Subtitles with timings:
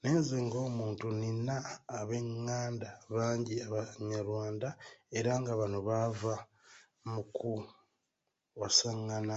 [0.00, 1.54] Naye nze ng'omuntu, nnina
[1.98, 4.68] ab'enganda bangi abanyarwanda
[5.18, 6.34] era nga bano baava
[7.10, 9.36] mu kuwasangana.